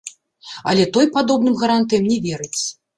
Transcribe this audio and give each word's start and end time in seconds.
Але 0.71 0.87
той 0.97 1.09
падобным 1.19 1.61
гарантыям 1.63 2.03
не 2.13 2.17
верыць. 2.29 2.61